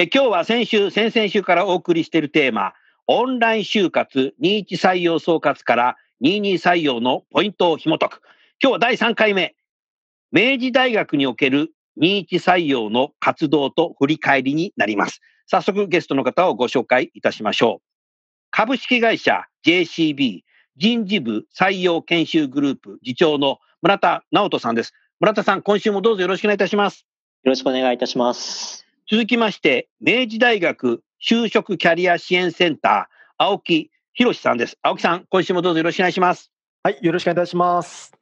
[0.00, 2.72] え今日は先週先々週からお送りしているテーマ
[3.08, 8.20] オンライン就活21採用総括から22採用のポイントを紐解く。
[8.62, 9.56] 今日は第3回目。
[10.30, 15.20] 明治大学における21採用の活動と振り返りになります。
[15.48, 17.86] 早速ゲストの方をご紹介いたしましょう。
[18.52, 20.42] 株式会社 JCB
[20.76, 24.92] 人事部採用研修グループ次長の村田直人さんです。
[25.18, 27.04] 村田さん今週もどうぞよろしくお願いいたします。
[27.42, 28.87] よろしくお願いいたします。
[29.10, 34.76] 続きまして、明治大学就職キャリア支援センター、青木博さんです。
[34.82, 36.52] 青木さん、今週もどうぞよろしくお願いします。
[36.82, 38.12] はい、よろしくお願いいたします。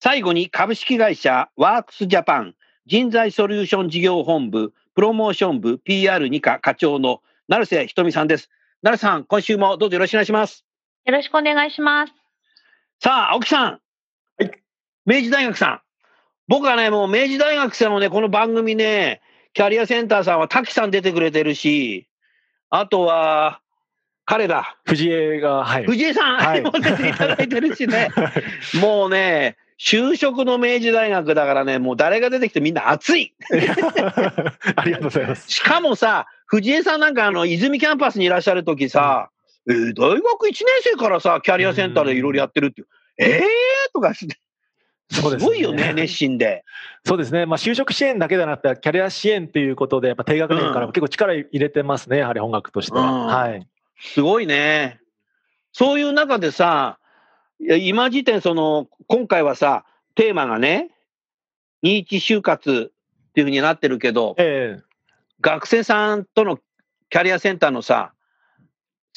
[0.00, 8.50] 最後に株式会社ワークスジャパン人材ソリューション事業本部プロモーション部 PR2 課課長の成瀬ひとみさんです。
[8.82, 10.64] 成瀬さん、今週もどうぞよろしくお願いします。
[11.04, 12.12] よろしくお願いします。
[12.98, 13.70] さあ、青木さん。
[13.70, 13.80] は
[14.40, 14.50] い。
[15.06, 15.80] 明治大学さん。
[16.48, 19.20] 僕はね、もう明治大学さんのね、この番組ね、
[19.54, 22.08] キャリアセンターさんは滝さん出てくれてるし、
[22.70, 23.60] あとは、
[24.24, 24.76] 彼だ。
[24.84, 25.84] 藤江が、はい。
[25.86, 28.10] 藤江さん、はい、 も出ていただいてるしね。
[28.78, 33.32] もうね、就職の明治大学だからね、もう誰が出てきてみんな熱い
[34.76, 35.50] ありがとうございます。
[35.50, 39.30] しかもさ、藤江さんなんかあの、泉キャンパスにいらっしゃるときさ、
[39.64, 42.88] うん、えー、大学1年生からさ、キャリアセンターでいろいろやってるっていう。
[43.16, 43.42] ええー、
[43.94, 44.36] とかして。
[45.10, 46.64] すごいよね、 熱心で。
[47.04, 53.02] そうですね、まあ、就職支援だけではなくて、キャリア支援っていうことで、やっぱ低学年からも結構力入れてますね、やはり本学としては。
[53.02, 53.66] うん、はい、
[53.98, 55.00] すごいね。
[55.72, 56.98] そういう中でさ、
[57.60, 60.90] 今時点、その、今回はさ、テーマがね、
[61.82, 64.82] 21就活っていうふうになってるけど、ええ、
[65.40, 66.58] 学生さんとの
[67.10, 68.12] キャリアセンターのさ、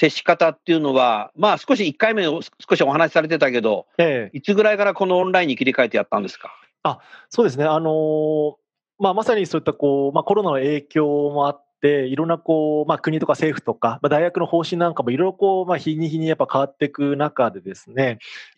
[0.01, 2.41] 接し方っていうのは、まあ少し1回目少
[2.75, 6.51] しお話しされてたけど、ええ、いつぐらいからこのオンラインに切り替えてやったんですか？
[6.83, 8.53] あそうですね、あのー、
[8.97, 18.17] まあ、まさにそういったこう、まあ、コロナの影響もあって、いろんなこう、まあ、国とか政府とか、まあ、大学の方針なんかもいろいろこう、まあ、日に日にやっぱ変わっていく中でですね、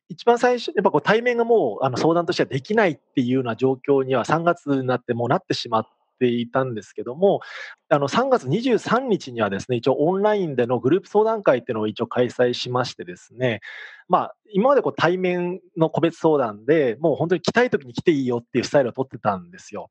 [0.09, 5.87] 一番最初、やっぱこう対面がもうあの相談としてはできないっていうような状況には3月になってもうなってしまっ
[6.19, 7.41] て、ていたんですけども、
[7.89, 13.59] あの3月23日にはですね、一応オンラインでのグループ相談会っていうのを一応開催しましてですね、
[14.07, 19.89] まあ、今までこう対面の個別相談でもう本当に来たい時に来ていいよっていうスタイルを取ってたんですよ。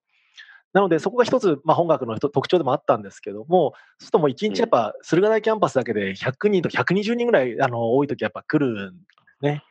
[0.73, 9.05] なので、そこが一つ、まあ、本学の特徴でもあったんですけども、そうするともう一日やっぱ、駿河台キャンパスだけで100人とか120人ぐらい、あの、多い時やっぱ来るんで
[9.39, 9.63] すね。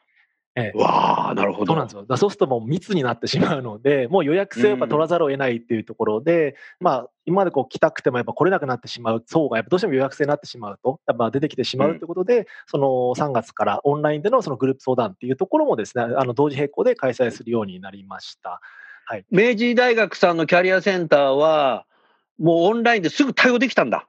[0.56, 1.67] ええ、わあ、なるほど。
[1.67, 2.06] そうなんですよ。
[2.17, 18.59] そうするともう密になってしまうので、もう予約制をやっぱ取らざるを得ないっていうところで、うん、まあ、今までこう来たくてもやっぱ来れなくなってしまう層がやっぱどうしても予約制になってしまうと、やっぱ出てきてしまうということで、うん、その3月からオンラインでのそのグループ相談っていうところもですね、あの同時並行で開催するようになりました。
[19.06, 19.25] はい。
[19.31, 21.85] 明治大学さんのキャリアセンターは、
[22.38, 24.07] もうオンラインですぐ対応できたんだ。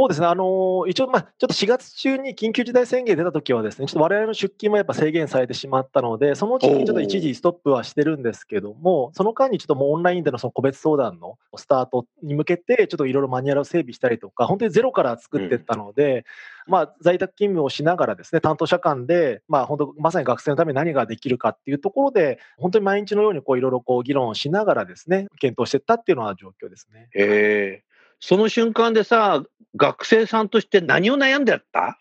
[0.00, 16.24] そうですね、あの一応、まあ、ちょっと4月中に緊急事態宣言出たときはですね、ちょっと我々の出勤もやっぱ制限されてしまったので、そのうちにちょっと一時ストップはしてるんですけども、その間にちょっともうオンラインでのその個別相談のスタートに向けて、ちょっといろいろマニュアルを整備したりとか、本当にゼロから作っていったので、
[16.66, 27.10] うん、まあ、在宅勤務をしながらですね、担当者間で、まあ、本当、まさに学生のために何ができるかっていうところで、本当に毎日のようにこういろいろこう議論をしながらですね、検討していったっていうのは状況ですね。
[27.14, 27.82] へ
[28.20, 29.42] その瞬間でさ、
[29.76, 31.98] 学生さんとして何を悩んでやった？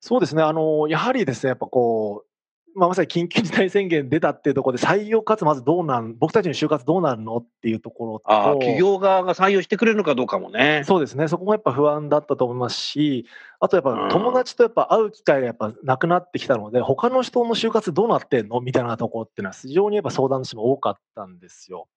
[0.00, 2.28] そうですね、あのやはりですね、やっぱこう、
[2.74, 10.82] まあ、まさに緊急事態宣言出たっていうところで、採用かつまずどうなん、僕たちの就活どうなるのっていうところと、あ企業側が採用してくれるのかどうかもね。
[10.86, 13.26] そうですね、そこもやっぱ不安だったと思いますし、
[13.60, 18.60] あとやっぱ友達とやっぱ会う機会がやっぱなくなってきたので、他の人の就活どうなってんの？
[18.60, 21.88] みたいなところっていうのは、非常にやっぱ相談としても多かったんですよ。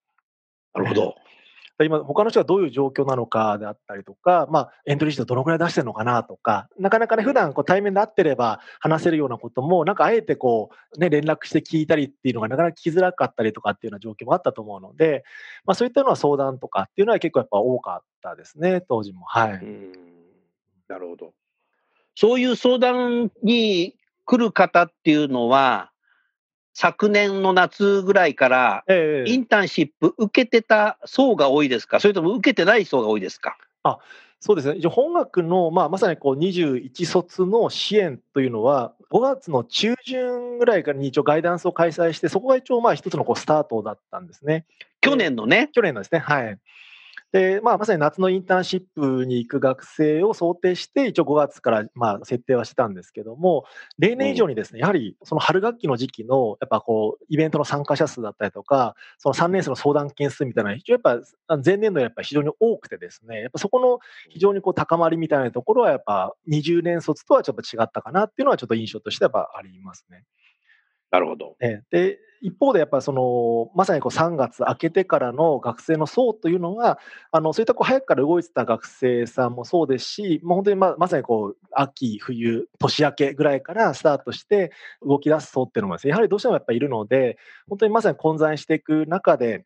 [0.74, 1.16] なるほど。
[1.83, 15.25] 今、他の人がどういう状況なのかであったりとか、まあ、エントリーシートどのくらい出してるのかなとか、なかなかね、普段こう対面で会ってれば話せるようなことも、なんかあえてこう、ね、連絡して聞いたりっていうのがなかなか聞きづらかったりとかっていうような状況もあったと思うので、
[15.66, 19.25] まあ、そういったような相談とかっていうのは結構やっぱ多かったですね、当時も。
[19.25, 19.51] はい。
[20.88, 21.33] なるほど。
[22.16, 25.92] そういう相談に来る方っていうのは、
[26.77, 33.57] 昨年の夏ぐらいから、インターンシップ受けてた層が多いですか、それとも受けてない層が多いですか？
[33.83, 33.98] あ
[34.42, 44.66] そうですね、一応本学の、まあ、まさにこう21卒の支援というのは、5月の中旬ぐらいからに一応ガイダンスを開催して、そこが一応まあ一つのこうスタートだったんですね。
[45.01, 45.69] 去年のね。
[45.72, 46.60] 去年のですね、はい。
[47.36, 53.66] で、まあ、まさに夏のインターンシップに行く学生を想定して、一応5月からまあ設定はしてたんですけども、
[54.00, 61.18] 例年以上にですね、やはりその春学期の時期の、やっぱこう、イベントの参加者数だったりとか、その3年生の相談件数みたいな、非常にやっ
[61.50, 64.00] ぱ前年度やっぱ非常に多くてですね、やっぱそこの
[64.30, 70.24] 非常にこう高まりみたいなところは、やっぱ20年卒とはちょっと違ったかなっていうのは、ちょっと印象としてはやっぱありますね。
[71.12, 71.56] なるほど。
[71.92, 77.00] で、一方でやっぱりその、まさにこう3月明けてからの学生の層というのは、
[77.31, 84.71] あのそういったこう早くから動いてた学生さんもそうですし、もう本当にままさにこう秋、冬、年明けぐらいからスタートして
[85.01, 87.38] 動き出す層っていうのもです、ね、やはりどうしてもやっぱいるので、
[87.68, 89.65] 本当にまさに混在していく中で、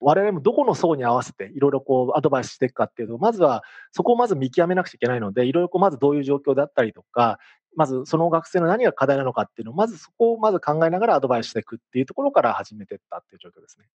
[0.00, 3.62] 我々もどこの層に合わせていろいろこうアドバイスしていくかっていうと、まずは
[3.92, 7.38] そこをまず見極めなくちゃいけないので、いろいろこうまずどういう状況であったりとか、
[7.76, 13.86] まずその学生の何が課題なのかっていうのを、まずそこをまず考えながらアドバイスしていくっていうところから始めていったっていう状況ですね。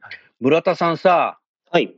[0.00, 1.38] はい、村田さんさ、
[1.70, 1.94] はい。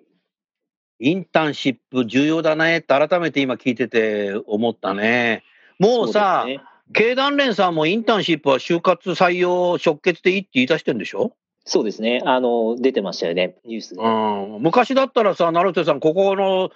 [1.01, 5.45] インターンシップ重要だねって改めて今聞いてて思ったね。
[5.79, 6.61] もうさ、うね、
[6.93, 11.37] 経団連さんもインターンシップは就活採用直結でいいって言い出してるんでしょ？
[11.65, 12.21] そうですね。
[12.25, 14.03] あの、出てましたよね、ニュースで。
[14.03, 16.71] うん、昔だったらさ、成瀬さん、ここの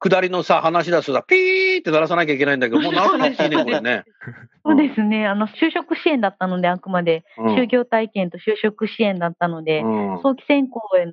[0.00, 4.04] 下りのさ、話し出すとさ、ピーって鳴らさなきゃいけないんだけど、 もう鳴らさなくていいね、これね。
[4.64, 5.26] そうですね。
[5.26, 11.12] あの、就職支援だったので、あくまで、就業体験と就職支援だったので、うん、早期選考への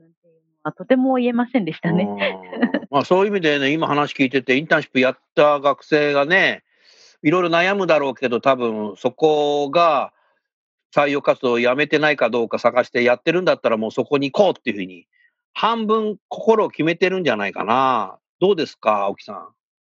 [0.64, 2.08] はとても言えませんでしたね。
[2.90, 6.64] まあそういう意味でね、今話聞いてて、インターンシップやった学生がね、
[7.24, 10.14] いろいろ悩むだろうけど、多分そこが
[10.96, 15.08] 採用活動をやめてないかどうか探してやってるんだったら、もうそこに行こうっていうふうに、
[15.54, 18.20] 半分心を決めてるんじゃないかな。
[18.40, 19.48] どうですか、青木さん？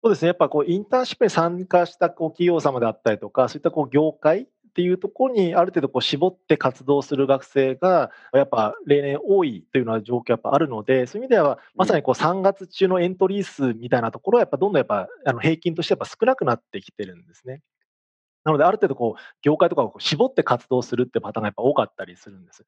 [0.03, 0.27] そうですね。
[0.29, 17.61] やっぱこう、インターンシップに参加したこう企業様であったりとか、そういったこう業界っていうところにある程度こう絞って活動する学生がやっぱ例年多いというような状況やっぱあるので、そういう意味ではまさにこう3月中のエントリー数みたいなところはやっぱどんどんやっぱあの平均としてやっぱ少なくなってきてるんですね。
[18.43, 22.65] なのである程度こう業界とかを絞って活動するってパターンがやっぱ多かったりするんです。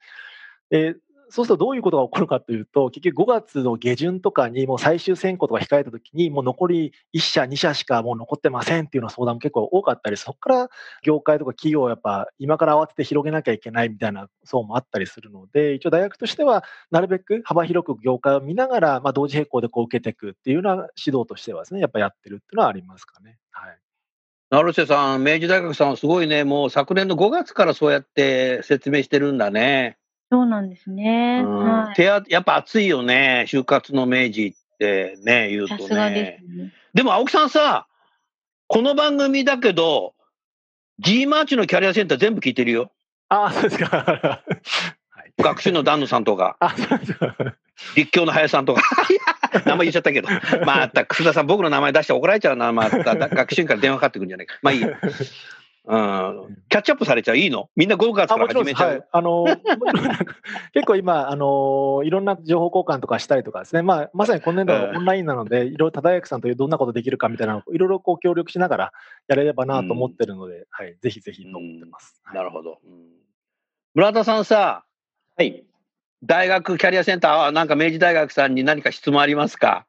[0.69, 0.95] で
[1.33, 10.69] そうするとどういうことが起こるかというと、結局5月の下旬とかにもう最終選考とか控えたときに、もう残り1社、2社しかもう残ってませんっていうような相談も結構多かったり、そこから
[11.01, 23.39] 業界とか企業はやっぱ今から慌てて広げなきゃいけないみたいな層もあったりするので、一応大学としてはなるべく幅広く業界を見ながら、まあ、同時並行でこう受けていくっていうような指導としてはですね、やっぱやってるっていうのはありますかね。
[23.49, 23.79] はい。
[24.51, 29.97] 成瀬さん、明治大学さんはすごいね、もう昨年の5月からそうやって説明してるんだね。
[30.33, 31.43] そうなんですね。
[31.45, 36.09] はい、手やっぱ暑いよね、就活の明治ってね、言うとね。
[36.09, 36.43] ね
[36.95, 37.85] でも青木さんさ、
[38.65, 40.15] この番組だけど、
[40.97, 42.91] G マーチのキャリアセンター全部聞いてるよ。
[43.29, 44.41] ああ、そうですか。
[45.37, 46.57] 学習の丹野さんとか、
[47.95, 48.81] 立教の林さんとか、
[49.67, 50.29] 名前言っちゃったけど、
[50.65, 54.57] また、楠田さん、僕の名前出して怒られちゃうな、また、学習院から電話かかってくるんじゃないか。
[54.63, 54.97] まあいいや。
[55.85, 57.69] うん、キャッチアップされちゃいいの？
[57.75, 58.89] みんな5月から始めちゃう？
[58.89, 59.45] はい、あの
[60.73, 68.91] 結構今、あのいろんな情報交換とかしたりとかですね、まあ、まさに今年度はオンラインなので、いろいろ忠薬さんというどんなことできるかみたいなのをいろいろこう協力しながら
[69.27, 72.21] やれればなと思ってるので、うん、はい、ぜひぜひと思ってます。
[72.29, 73.09] うん、なるほど、うん。
[73.93, 74.85] 村田さんさ、
[75.35, 75.65] はい。
[76.23, 79.85] 大学キャリアセンター、なんか明治大学さんに何か質問ありますか？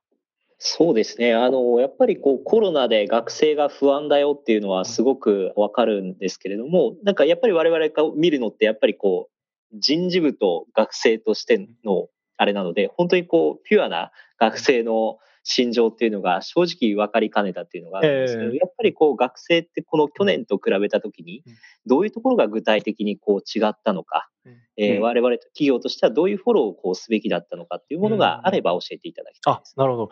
[0.67, 1.35] そうですね。
[1.35, 9.29] あの、やっぱりこうコロナで学生が不安だよっていうのはすごくわかるんですけれども、なんかやっぱり我々が見るのってやっぱりこ
[9.75, 21.45] う人事部と学生としてのあれなので、本当にこうピュアな学生の心情っていうのが正直分かりかねたっていうのがあるんですけど、えー、やっぱりこう学生ってこの去年と比べたときに、
[21.87, 30.11] どういうところが具体的にこう違ったのか、うん、えー、我々企業としてはどういうフォローをこうすべきだったのかっていうものがあれば教えていただきたいです、うん、あなるほど。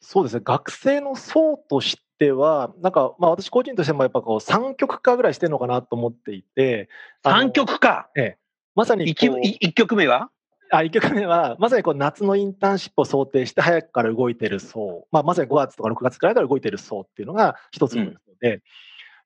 [0.00, 6.88] そうですね、学生の層としては、なんか、まあ、私個人としてもやっぱこう三極化ぐらいしてるのかなと思っていて、
[7.24, 8.08] 三極化？
[8.14, 8.38] ええ、
[8.74, 10.30] まさに一曲目は？
[10.76, 18.62] あ1曲目は、まさにこう夏のインターンシップを想定して早くから動いてる層、まあ、まさに5月とか6月くらいから動いてる層っていうのが一つのですので、うん、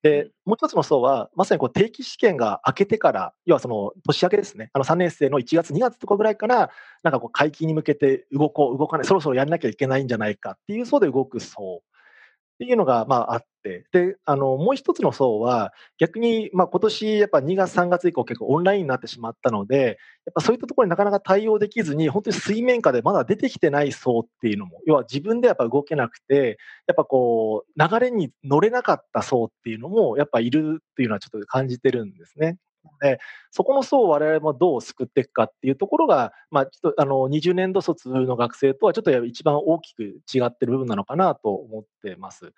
[0.03, 6.71] で、もう一つの層は、まさにこう定期試験が明けてから、要はその年明けですね、あの3年生の1月、2月とかぐらいから、
[7.03, 32.57] なんかこう会期に向けて動こう、動かない、そろそろやんなきゃいけないんじゃないかっていう層で動く層っていうのが、まあ、あって、で、あの、もう一つの層は、逆に、まあ、今年、やっぱ2月、3月以降結構オンラインになってしまったので、やっぱそういったところになかなか対応できずに、本当に水面下でまだ出てきてない層っていうのも、要は自分でやっぱ動けなくて、やっぱこう、流れに乗れなかった層っていうのも、やっぱいるっていうのはちょっと感じてるんですね。
[33.03, 33.19] で、
[33.51, 42.53] そこの層を我々もどう救っていくかっていうところが、まあ、ちょっとあの20年度卒の学生とはちょっと一番大きく違ってる部分なのかなと思ってます。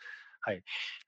[0.44, 0.56] はい。
[0.56, 0.62] そ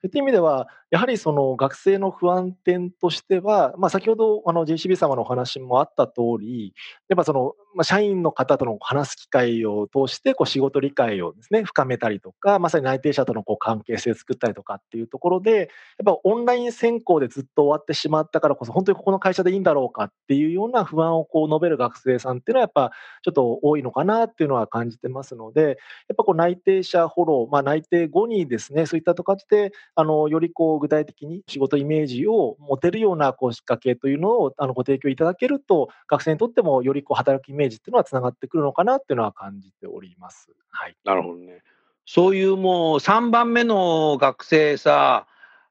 [0.04, 6.72] ういった意味では、やはりその学生の不安点としては、まあ、先ほどあの JCB 様のお話もあった通り、
[7.08, 15.68] やっぱその、ま、社員の方との話す機会を通して、仕事理解をですね、深めたりとか、まさに内定者とのこう関係性を作ったりとかっていうところで、やっ
[16.04, 22.92] ぱオンライン選考でずっと終わってしまったからこそ、本当にここの会社でいいんだろうかっていうような不安をこう述べる学生さんっていうのは、やっぱ
[23.24, 25.62] ちょっと多いのかなっていうのは感じてますので、
[26.08, 40.52] やっぱこう内定者フォロー、まあ、内定後にですね、そういったところで、あの、よりこう具体的に仕事イメージを持てるようなこう仕掛けというのをあのご提供いただけると、学生にとってもよりこう働くイメージっていうのはつながってくるのかなっていうのは感じております。
[40.70, 40.96] はい。
[41.04, 41.62] なるほどね。
[42.06, 45.26] そういうもう3番目の学生さ、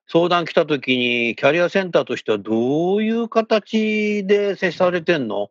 [0.08, 5.50] 相談来た時にキャリアセンターとしてはどういう形で接されてんの？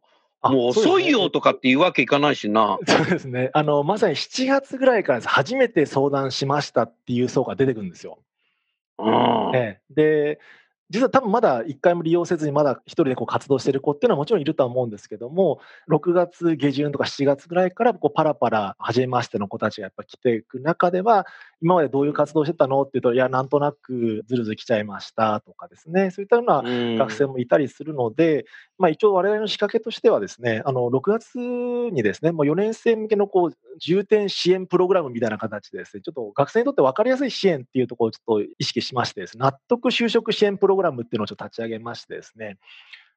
[0.50, 2.78] もう遅いよとかっていうわけいかないしな。
[2.86, 3.50] そうですね。
[3.52, 8.18] あの、まさに7月ぐらいから初めて相談しましたっていう層が出てくるんですよ。
[9.54, 10.40] ええ、で、
[10.92, 15.58] 実は多分まだ一回も利用せずにまだ一人でこう活動している子っていうのはもちろんいるとは思うんですけども、
[15.90, 21.26] 6月下旬とか7月ぐらいからこうパラパラ初めましての子たちがやっぱ来ていく中では、
[21.62, 26.62] 今までどういう活動してたのっていうと、いや、なんとなくずるずる来ちゃいましたとかですね、そういったような
[26.98, 28.44] 学生もいたりするので、
[28.76, 42.58] まあ一応我々の仕掛けとしてはですね、あの、6月にですね、もう4年生向けのこう、重点支援プログラムみたいな形でですね、ちょっと学生にとって分かりやすい支援っていうところをちょっと意識しましてですね、納得就職支援プログラムっていうのをちょっと立ち上げましてですね、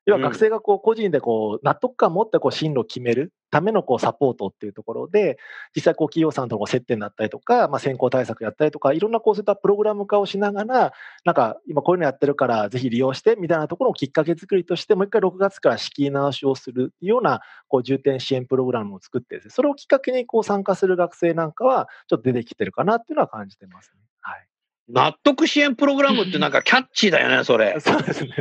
[0.06, 5.38] 要は学生がこう個人でこう納得感を持ってこう進路を決めるためのこうサポートっていうところで、
[5.76, 10.94] 実際こう企業さんとの接点だったりとか、まあ、先行対策やったりとか、いろんなこうそういったプログラム化をしながら、
[11.24, 24.02] なんか今こういうのやってるからぜひ利用してみたいなところをきっかけ作りとして、もう一回6月から仕切り直しをするようなこう重点支援プログラムを作ってですね、それをきっかけにこう参加する学生なんかはちょっと出てきてるかなっていうのは感じてますね。
[24.22, 24.48] はい
[24.90, 27.76] 納得支援プログラムってなんかキャッチーだよね、それ。
[27.82, 28.32] そうですね。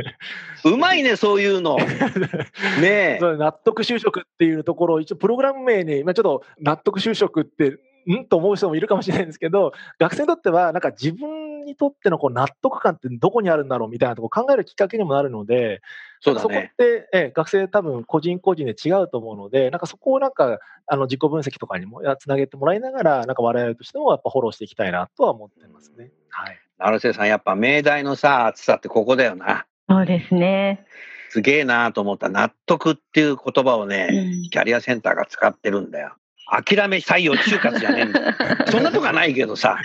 [0.63, 1.77] うまいね、そういうの。
[2.81, 8.25] ね納得就職っていうところを一応プログラム名に、まあ、ちょっと納得就職ってん？
[8.25, 15.81] と思う人もいるかもしれないんですけど、学生にとっては、なんか自分にとってのこう納得感ってどこにあるんだろうみたいなとこ考えるきっかけにもなるので、
[16.21, 26.11] そうだね、そこってえ学生多分個人個人で違うと思うので、なんかそこをなんかあの自己分析とかにもつなげてもらいながら、なんか我々としてもやっぱフォローしていきたいなとは思ってますね。
[26.35, 26.59] はい。
[26.77, 29.65] 成瀬さん、やっぱ命題のさ、厚さってここだよな。
[29.89, 30.85] そうですね。
[31.29, 36.13] すげえなと思った納得っていう言葉をね、うん、キャリアセンターが使ってるんだよ。
[36.51, 38.21] 諦め採用就活じゃねえんだ。
[38.69, 39.79] そんなとこはないけどさ。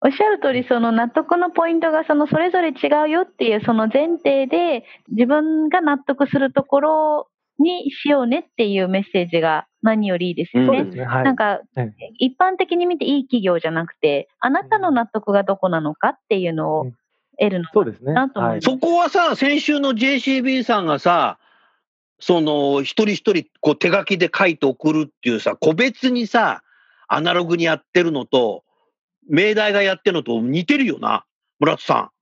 [0.00, 10.84] おっしゃる通り、その納得のポイントがそのそれぞれ違うよっていうその前提で自分が納得するところにしようねっていうメッセージが何よりいいですよね。
[10.84, 11.60] ねはい、なんか、
[12.18, 16.86] 一般的に見ていい企業じゃなくて、あなたの納得がどこなのかっていうのを
[17.38, 18.64] 得るのかなと思います。
[18.64, 21.38] そこはさ、先週の JCB さんがさ、
[22.18, 26.62] その、一人一人こう手書きで書いて送るっていうさ、個別にさ、
[27.08, 28.64] アナログにやってるのと、
[29.28, 31.24] 命題がやってるのと似てるよな、
[31.60, 32.15] 村田さん。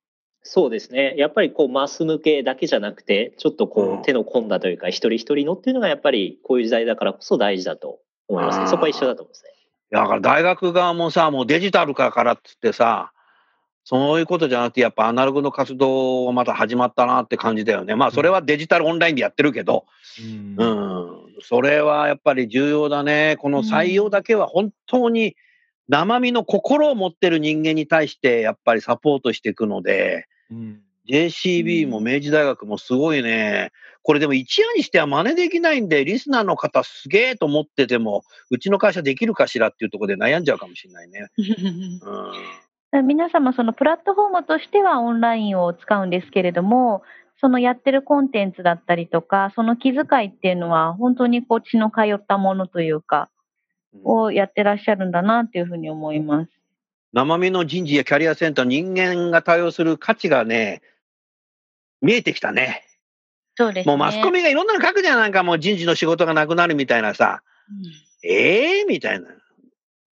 [0.46, 1.14] そうですね。
[1.16, 7.98] やっぱりこうマス向けだけじゃなくて、ちょっとこう手の込んだというか、一人一人のっていうのがやっぱりこういう時代だからこそ大事だと
[8.28, 8.66] 思いますね。
[8.66, 9.50] そこは一緒だと思うんですね。
[9.90, 13.12] だから大学側もさ、もうデジタル化からっつってさ、
[13.84, 17.94] そういうことじゃなくて、やっぱアナログの活動がまた始まったなって感じだよね。
[17.94, 19.86] まあ、それはデジタルオンラインでやってるけど、
[20.58, 23.36] うん、うん、それはやっぱり重要だね。
[23.38, 25.36] この採用だけは本当に
[25.88, 33.72] 生身の心を持ってる人間に対してやっぱりサポートしていくので、うん、JCB も明治大学もすごいね。
[34.02, 41.28] これでも一夜にしては真似できないんで、リスナーの方すげえと思ってても、うちの会社できるかしらっていうところで悩んじゃうかもしれないね。
[42.02, 47.02] うん皆様、そのプラットフォームとしてはオンラインを使うんですけれども、
[47.40, 53.30] そのやってるコンテンツだったりとか、その気遣いっていうのは、本当にこう血の通ったものというか、
[54.04, 56.50] をやってらっしゃるんだなっていうふうに思います。
[57.14, 60.82] 生身の人事やキャリアセンター、人間が対応する価値がね、
[62.02, 62.82] 見えてきたね。
[63.56, 63.90] そうですね。
[63.90, 65.20] もうマスコミがいろんなの書くじゃん。
[65.20, 67.42] なんかもう人事の仕事がなくなるみたいなさ。
[68.24, 69.22] ええー、みたい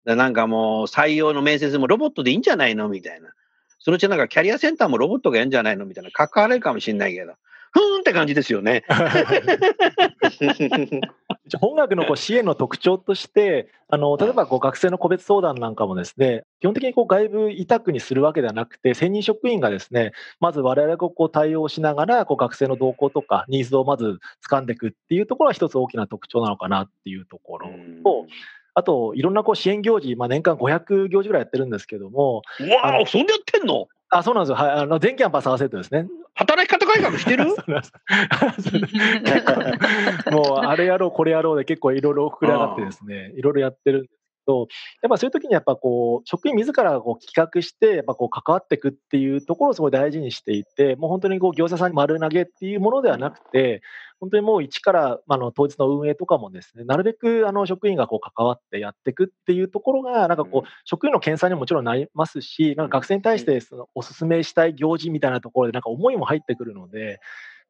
[0.05, 0.15] な。
[0.15, 2.89] なんかもう採用の面接もロボットでいいんじゃないの？
[2.89, 3.29] みたいな。
[3.77, 5.85] そのうちなんかキャリアセンターもロボットがやるんじゃないの？
[5.85, 6.09] みたいな。
[6.09, 7.33] 書かれるかもしれないけど。
[7.71, 8.83] ふーんって感じですよね。
[11.59, 27.69] 本学のこう支援の特徴として、あの例えばこう学生の個別相談なんかもですね、基本的にこう外部委託にするわけではなくて、専任職員がですね、まず我々がこう対応しながら、こう学生の動向とかニーズをまず掴んでいくっていうところは一つ大きな特徴なのかなっていうところ
[28.03, 28.25] と、
[28.73, 32.43] あと、いろんなこう支援行事、まあ、年間500行事ぐらいやってるんですけども。
[32.59, 33.87] うわあ、そんでやってんの？
[34.09, 34.55] あ、そうなんですよ。
[34.55, 34.71] はい。
[34.71, 36.07] あの、全キャンパス合わせてですね。
[36.35, 37.45] 働き方改革してる？
[40.31, 44.09] もう、あれやろう、これやろうで結構いろいろ膨れ上がってですね、いろいろやってるんで
[44.47, 44.67] すと、
[45.03, 53.81] やっぱそういう時にやっぱこう、職員自らがこう企画して、やっぱこう関わっていくっていうところをすごい大事にしていて、もう本当にこう業者さんに丸投げっていうものではなくて、
[54.19, 67.19] 本当にもう一からあの当日の運営とかもですね、なるべくあの職員がこう関わってやっていくっていうところが、なんかこう、職員の検査にももちろんなりますし、なんか学生に対してそのお勧めしたい行事みたいなところでなんか思いも入ってくるので、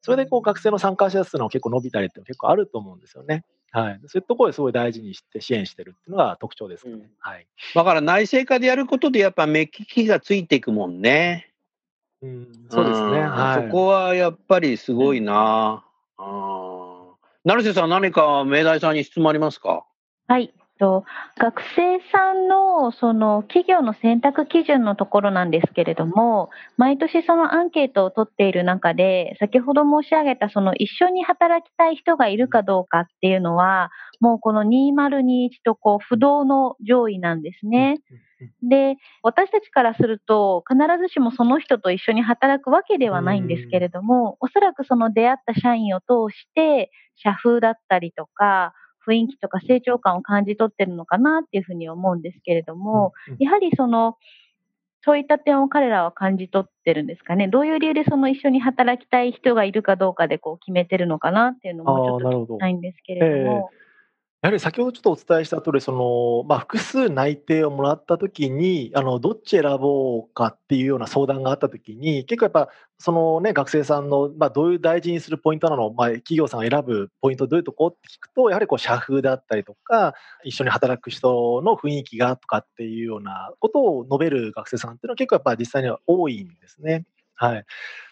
[0.01, 3.43] それでこう学生の参加者数の結構伸びたりって結構あると思うんですよね。
[3.71, 3.99] はい。
[4.07, 6.95] そういうところですごい大事にして支援してるっていうのが特徴ですかね。
[6.95, 7.47] うん、はい。
[7.75, 11.51] だから内製化でやることでやっぱ目利きがついていくもんね。
[12.21, 13.21] うん、そうですね。
[13.21, 13.65] はい。
[13.65, 15.83] そこはやっぱりすごいな。
[16.17, 16.27] うん。
[17.43, 19.85] 成瀬さん何か明大さんに質問ありますか？
[20.27, 20.53] はい。
[20.77, 21.03] と
[21.37, 33.89] 学生さんのその企業の選択基準のところなんですけれども、毎年そのアンケートを取っている中で、先ほど申し上げたその一緒に働きたい人がいるかどうかっていうのは、
[34.19, 37.97] もうこの2021とこう不動の上位なんですね。
[38.61, 48.73] で、私たちからすると、必ずしもその人と一緒に働くわけではないんですけれども、おそらくその出会った社員を通して、社風だったりとか、
[49.07, 54.17] 雰囲気とか成長感を感じ取ってるのかなっていうふうに思うんですけれども、やはりその、
[55.01, 57.47] そういった点を彼らは感じ取ってるんですかね。
[57.47, 63.69] どういう理由でその一緒に働きたい人がいるかどうかでこう決めてるのかなっていうのもちょっと聞きたいんですけれども。
[64.43, 72.69] やはり先ほどちょっとお伝えした通り、その、まあ、複数内定をもらったときに、あの、どっち選ぼうかっていうような相談があったときに、結構やっぱ、
[72.99, 87.05] そのね、学生さんの、まあ、どういう大事にするポイントなの、まあ、企業さんが選ぶポイントどういうとこって聞くと、やはりこう、社風だったりとか、一緒に働く人の雰囲気がとかっていうようなことを述べる学生さんっていうのは結構やっぱ実際には多いんですね。
[87.33, 87.65] はい。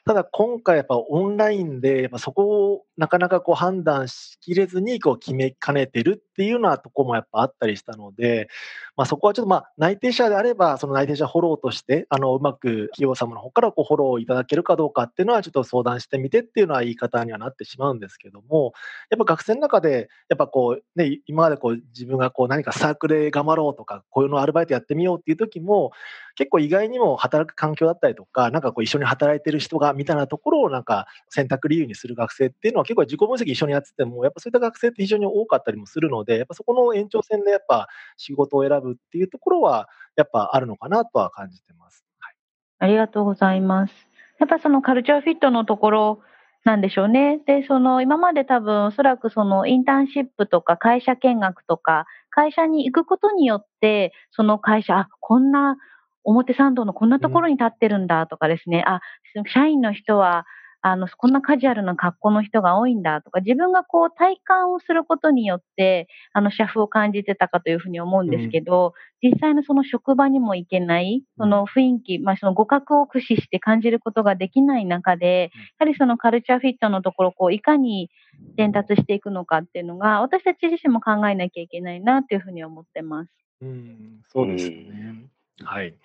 [0.08, 8.48] ただ今回やっぱオンラインで、そこをなかなかこう判断しきれずにこう決めかねてるっていうようなとこもやっぱあったりしたので、
[8.96, 18.74] まあそこはちょっとまあ内定者であれば、その内定者フォローとして、あの、うまく企業様の方からこうフォローいただけるかどうかっていうのはちょっと相談してみてっていうのは言い方にはなってしまうんですけども、
[19.10, 25.90] やっぱ学生の中で、やっぱこうね、今までこう自分がこう何かサークルで頑張ろうとか、こういうのアルバイトやってみようっていう時も、
[26.36, 42.06] 結構意外にも働く環境だったりとか、なんかこう一緒に働いてる人がみたいなところをなんか選択理由にする学生っていうのは結構自己分析一緒にやってても、やっぱそういった学生って非常に多かったりもするので、やっぱそこの延長線でやっぱ仕事を選ぶっていうところは、やっぱあるのかなとは感じてます。
[42.20, 42.36] はい、
[42.80, 43.94] ありがとうございます。
[44.40, 46.22] やっぱそのカルチャーフィットのところ、
[46.66, 47.40] なんでしょうね。
[47.46, 55.78] で、その今まで多分おそらくそのインターンシップとか会社見学とか会社に行くことによってその会社、あ、こんな
[56.32, 59.02] 表参道のこんなところに立ってるんだとかですね、うん、あ、
[59.54, 60.46] 社員の人は、
[60.88, 78.12] あの、こんなカジュアルな格好の人が多いんだとか、自分がこう体感をすることによって、あの、社風を感じてたかというふうに思うんですけど、うん、実際のその職場にも行けない、その雰囲気、まあ、その互角を駆使して感じることができない中で、やはりそのカルチャーフィットのところ、こう、いかに
[78.56, 83.32] 伝達していくのかっていうのが、私たち自身も考えなきゃいけないなというふうに思ってます。
[83.62, 85.26] うん、そうですね。
[85.64, 85.96] はい。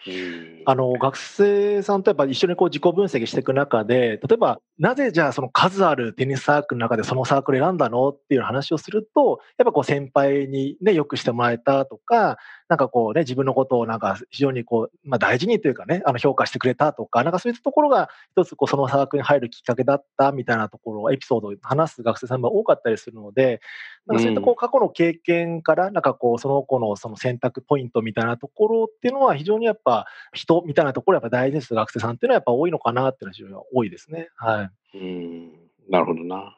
[0.65, 12.39] あの、学生さんとやっぱ一緒にこう自己分析していく中で、例えば、なぜじゃあその数あるテニスサークルの中でそのサークル選んだのっていう話をすると、やっぱこう先輩にね、よくしてもらえたとか、
[12.71, 23.61] なんかこうね、自分のことをなんか非常にこう、まあ大事にというかね、あの評価してくれたとか、なんかそういったところが一つこうそのサークルに入るきっかけだったみたいなところをエピソードを話す学生さんが多かったりするので、
[24.07, 34.31] なんかそういったこう過去の経験から、なんかこう、その子のその選択ポイントみたいなところっていうのは、非常にやっぱ人みたいなところやっぱ大事にする学生さんっていうのはやっぱ多いのかなっていうのは非常に多いですね。
[34.37, 34.70] はい。
[34.95, 35.53] うん、
[35.89, 36.57] なるほどな。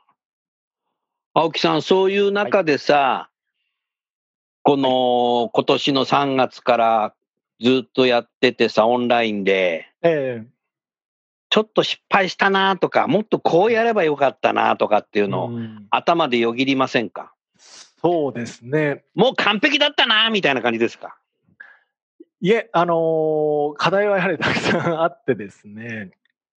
[1.34, 3.30] 青木さん、そういう中でさ、
[4.62, 7.14] この今年の3月から
[7.60, 10.46] ずっとやっててさ、オンラインで、ええ。
[11.50, 15.86] ちょっと失敗したなとか、もっとこうやればよかったなとかっていうのを、うん。
[15.90, 17.34] 頭でよぎりませんか？
[17.58, 19.04] そうですね。
[19.14, 21.18] もう完璧だったなみたいな感じですか？
[22.40, 26.10] いえ、あのー課題はやはりたくさんあってですね、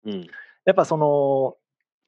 [0.05, 0.27] うん。
[0.65, 1.55] やっぱその、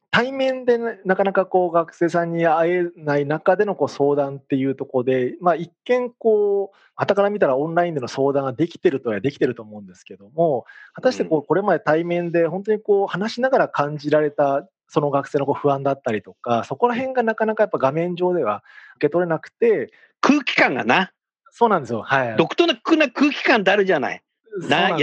[0.09, 18.63] 対面でねなかなかこう学生さんに会えない中でのこう相談っていうところで、まあ一見こう、傍から見たらオンラインでの相談ができてるとはできてると思うんですけども、果たしてこう、これまで対面で本当にこう話しながら感じられたその学生のこう不安だったりとか、そこら辺がなかなかやっぱ画面上では
[18.95, 19.91] 受け取れなくて、
[20.21, 21.11] 空気感がな、
[21.51, 22.01] そうなんですよ。
[22.01, 22.35] はい。
[22.37, 24.21] 独特な空気感ってあるじゃない。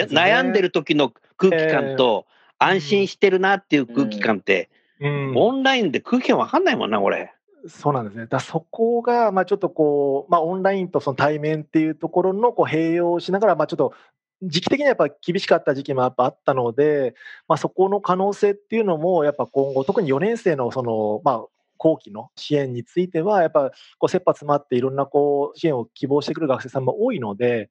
[0.06, 2.26] ね悩んでる時の空気感と、
[2.64, 7.32] 安心してるなっていう空気感って、うんオンラインで空気感わかんないもんな、これ。
[7.66, 8.26] そうなんですね。
[8.26, 13.94] だそこが、まあ、ちょっとこう、まあ、オンラインとその対面っていうところのこう併用しながら、まあ、ちょっと
[14.42, 17.14] 時期的にはやっぱ厳しかった時期もやっぱあったので、
[17.48, 21.44] まあ、そこの可能性っていうのも、やっぱ今後、特に4年生のその、まあ、
[21.78, 27.70] 後期の支援については、やっぱこう切羽詰まっていろんなこう支援を希望してくる学生さんも多いので、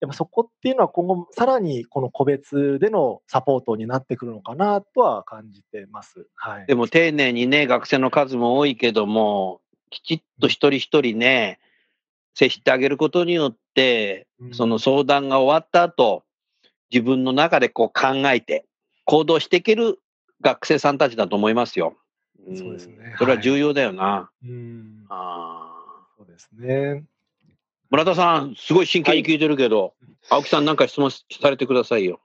[0.00, 6.26] やっぱそこっていうのは今後さらにこの個別でのサポートになってくるのかなとは感じてます。
[6.36, 6.66] はい。
[6.66, 9.60] でも丁寧にね、学生の数も多いけども、
[9.90, 11.60] きちっと一人一人ね、
[12.34, 16.24] 接してあげることによって、うんその相談が終わった後、
[16.90, 18.64] 自分の中でこう考えて、
[19.04, 19.98] 行動していける
[20.40, 21.96] 学生さんたちだと思いますよ。
[22.50, 24.30] んそうですねそれは重要だよな。
[24.42, 27.04] うんあーそうですね。
[27.90, 29.94] 村田さん、すごい真剣に聞いてるけど、
[30.28, 32.20] 青木さんなんか質問されてくださいよ。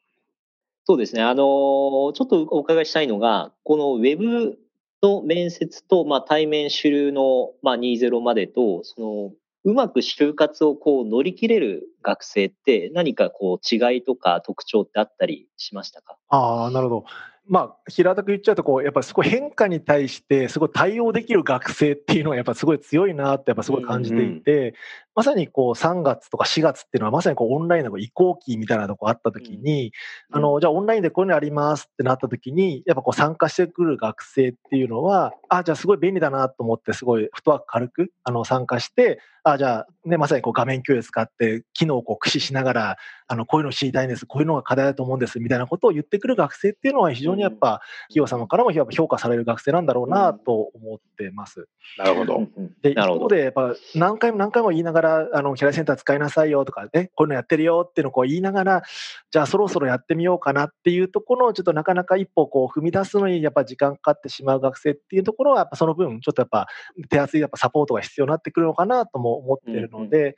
[0.85, 1.23] そうですね。
[1.23, 4.59] あのーちょっとお伺いしたいのが、このウェブ
[5.01, 9.31] の面接と、まあ、対面主流の、まあ、20までと、その、
[9.63, 16.17] うまく就活をこう乗り切れる学生って何かこう違いとか特徴ってあったりしましたか？
[16.29, 17.05] ああ、なるほど。
[17.47, 24.73] まあ、平たく言っちゃうと、こう、やっぱすごい変化に対して、すごい対応できる学生っていうのは、やっぱすごい強いなって、やっぱすごい感じていて、
[25.15, 29.93] まさにこう、3月とか4月っていうのは、まさにこう、オンラインのこう移行期みたいなとこあった時に、
[30.31, 42.97] うんあの、じゃあオンラインでこういうのありますってなった時に、やっぱこう、参加してくる学生っていうのは、あ、じゃあすごい便利だなと思って、すごい、フットワーク軽く、あの、参加して、あ、じゃあ、ね、まさにこう、画面共有使って、機能をこう、駆使しながら、
[43.27, 51.67] あの、こういうの知りたいんです、こういうのが課題だと思うんです、みたいなことを言ってくる学生っていうのは非常にやっぱ、企業様からも評価される学生なんだろうなと思ってます。
[51.97, 52.37] なるほど。
[52.37, 52.49] うん
[52.95, 53.25] なるほど。
[53.25, 58.83] 方でやっぱ何回も何回も言いながら、あの、キャリアセンター使いなさいよとかね、こういうのやってるよっていうのをこう言いながら、
[59.31, 66.67] じゃあそろそろやってみようかなっていうところをちょっとなかなか一歩こう踏み出すのにやっぱ時間かかってしまう学生っていうところは、やっぱその分ちょっとやっぱ
[67.09, 70.35] 手厚いやっぱサポートが必要になってくるのかなとも思ってるので、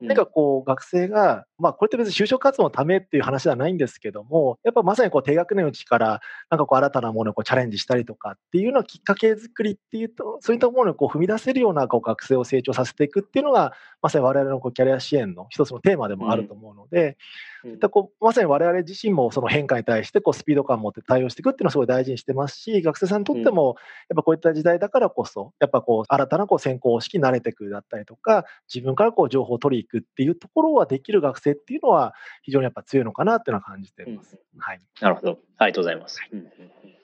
[0.00, 17.16] なんかこう学生が、まあこれって別に就職活動のためっていう話ではないんですけども、やっぱまさにこう低学年のうちからなんかこう新たなものをこうチャレンジしたりとかっていうのはきっかけ作りっていうと、そういったものをこう踏み出せるようなこう学生を成長させていくっていうのが、まさに我々のこうキャリア支援の一つのテーマでもあると思うので、
[17.64, 17.78] うん。
[17.90, 23.74] こうまさに我々自身もその変化に対してこうスピード感を持って対応していくっていうのをすごい大事にしてますし、学生さんにとっても
[24.08, 34.38] やっぱこういった時代だからこそ、やっぱこう新たなこう先行方式に慣れていくだったりとか、自分からこう情報を取りくっていうところはできる学生っていうのは非常にやっぱ強いのかなっていうのは感じています。
[34.58, 34.80] はい。
[35.00, 35.38] なるほど。
[35.56, 36.20] ありがとうございます。
[36.32, 36.52] うんうんうん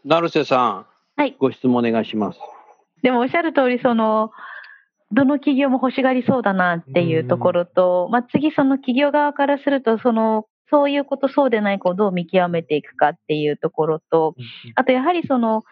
[0.06, 2.38] 成瀬さん、はいご質問お願いします。
[3.02, 4.32] でもおっしゃる通り、その、
[5.12, 14.34] どの企業も欲しがりそうだなっていうところと、まあ、次その企業側からすると、その、そういうこと、そうでない子をどう見極めていくかっていうところと、
[14.74, 15.64] あとやはりその、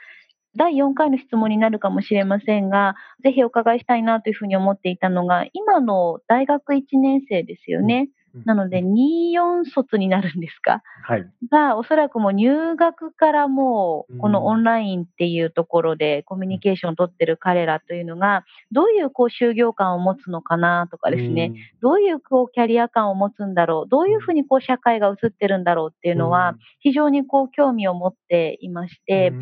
[0.56, 8.08] 第4回の質問になるかもしれませんが、ぜひお伺いしたいなというふうに思っていたのが、今の大学1年生ですよね。
[8.46, 10.82] なので、24卒になるんですか？
[11.04, 11.26] はい。
[11.50, 29.34] が、おそらくもう入学からもう、このオンラインっていうところでコミュニケーションを取ってる彼らというのが、どういうこう就業感を持つのかなとかですね、どういうこうキャリア感を持つんだろう、どういうふうにこう社会が映ってるんだろうっていうのは、非常にこう興味を持っていまして、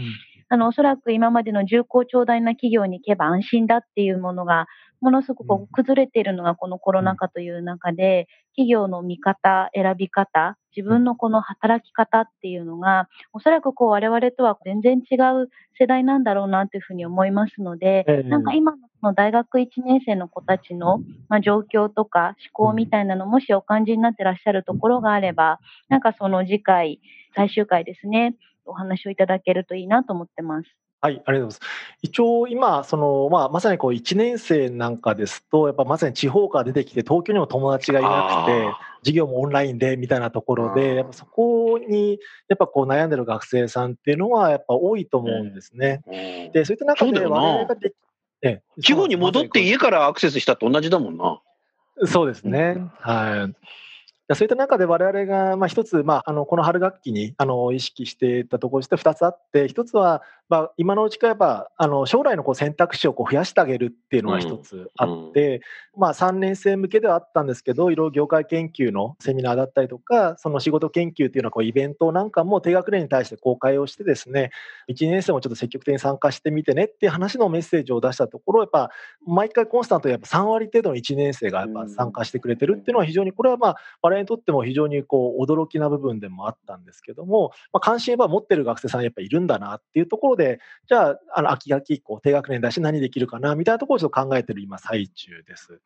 [0.53, 4.67] あの、おそらく今までの重厚長大な企業に行けば安心だっていうものが、
[5.01, 27.01] ものすごく崩れているのがこのコロナ禍という中で、企業の見方、選び方、自分のこの働き方っていうのが、おそらくこう我々とは全然違う世代なんだろうなというふうに思いますので、なんか今の大学1年生の子たちの、まあ、状況とか思考みたいなのもしお感じになってらっしゃるところがあれば、なんかその次回、
[27.35, 30.69] 最終回ですね、お話をいただけるといいなと思ってます。
[31.03, 31.61] はい、ありがとうございます。
[32.03, 38.71] 一応今、その、まあ、まさにこう1年生なんかですと、やっぱまさに地方から出てきて、東京にも友達がいなくて、
[39.01, 42.19] 授業もオンラインでみたいなところで、やっぱそこに、
[42.49, 46.03] やっぱこう悩んでる学生さんっていうのは、やっぱ多いと思うんですね。
[46.53, 47.95] で、そういった中で我々がで
[48.43, 51.41] え地方に戻って家からアクセスしたと同じだもんな。
[52.07, 52.77] そうですね。
[53.01, 53.55] はい。
[54.35, 65.63] そういった中で我々が、まあ、一つ、まあ、あのこの春学期にあの意識していたところとして2つあって、一つは、まあ、今のうちからやっぱあの将来のこう選択肢をこう増やしてあげるっていうのが一つあって、
[65.95, 74.51] うん、まあ、3年生向けではあったんですけど、いろいろ業界研究のセミナーだったりとか、その仕事研究っていうのはこうイベントなんかも低学年に対して公開をしてですね、
[74.91, 78.91] 1年生もちょっと積極的に参加してみてねっていう話のメッセージを出したところ、やっぱ
[79.25, 95.81] 毎回コンスタントにやっぱ3割程度の1年生がやっぱ参加してくれてるっていうのは非常に、これはまあ我々にとっても非常にこう驚きな部分でもあったんですけども、まあ、関心は持ってる学生さんやっぱいるんだなっていうところで、でじゃあ、あの秋学期以降、低学年だし何できるかなみたいなところをちょっと考えてる今最中です。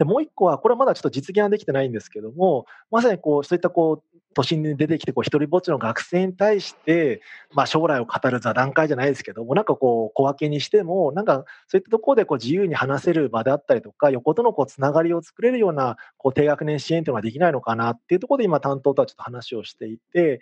[0.00, 7.20] でもう一個は、これはまだちょっと実現はできてないんですけども、まさにこう、そういったこう、都心に出てきて、こう、一人ぼっちの学生に対して、
[7.52, 20.40] まあ、将来を語る座談会じゃないですけども、なんかこう、小分けにしても、なんか、そういったところでこう、自由に話せる場であったりとか、横とのこう、つながりを作れるような、こう、低学年支援というのができないのかなっていうところで、今、担当とはちょっと話をしていて、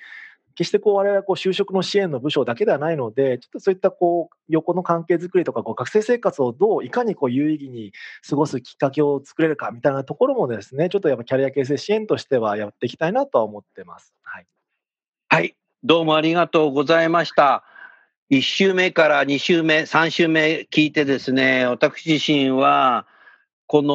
[0.58, 7.92] 決してこう我々はこう就職の支援の部署だけではないので、ちょっとそういったこう横の関係づくりとか、学生生活をどういかにこう有意義に
[8.28, 14.12] 過ごすきっかけを作れるかみたいなところもですね、ちょっとやっぱキャリア形成支援としてはやっていきたいなとは思ってます。
[14.24, 14.46] はい。
[15.28, 17.62] はい、どうもありがとうございました。
[18.30, 23.06] 1週目から2週目、3週目聞いてですね、私自身は、
[23.68, 23.94] この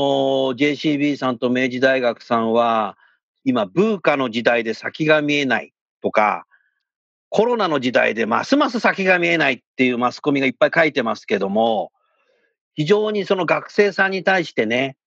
[0.56, 2.98] JCB さんと明治大学さんは、
[3.44, 6.46] 今、ブーカの時代で先が見えないとか、
[7.36, 11.92] コロナの時代でますます先が見えないっていうマスコミがいっぱい書いてますけども、
[12.76, 14.98] 非常にその学生さんに対してね、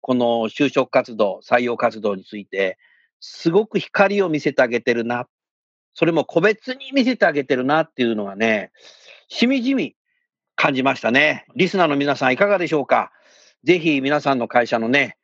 [0.00, 2.78] この就職活動、採用活動について、
[3.20, 5.28] すごく光を見せてあげてるな。
[5.92, 8.70] それも個別に見せてあげてるなっていうのがね、
[9.28, 9.96] しみじみ
[10.56, 11.44] 感じましたね。
[11.56, 13.12] リスナーの皆さんいかがでしょうか？
[13.64, 15.18] ぜひ皆さんの会社のね、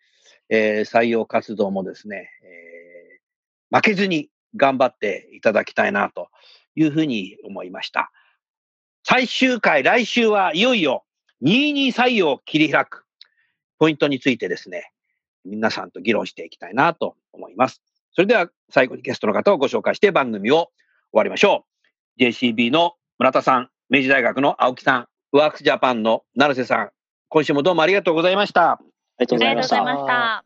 [0.51, 6.29] えー、採用活動もですね、えー、負けずに頑張っていただきたいなと
[6.75, 8.11] いうふうに思いました。
[9.05, 11.05] 最終回、来週はいよいよ
[11.43, 13.05] 22採用を切り開く
[13.79, 14.91] ポイントについてですね、
[15.45, 17.83] 皆さんと議論していきたいなと思います。
[18.13, 20.71] それでは最後にゲストの方をご紹介して番組を
[21.13, 21.67] 終わりましょ
[22.19, 22.23] う。
[22.23, 26.91] JCB の村田さん、明治大学の青木さん、ワークスジャパンの成瀬さん、
[27.29, 28.73] 今週もどうもありがとうございました。
[28.73, 28.79] あ
[29.21, 30.46] りがとうございました。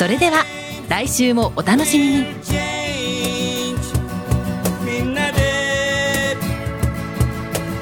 [0.00, 0.46] それでは
[0.88, 2.24] 来週もお楽しみに。
[4.82, 6.34] みんなで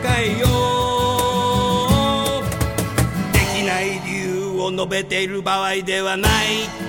[0.02, 0.46] 変えよ
[2.40, 2.42] う。
[3.32, 6.87] できない理由を述べている場合ではない。